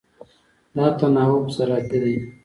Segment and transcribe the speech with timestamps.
[0.75, 2.15] دا تناوب زراعتي دی.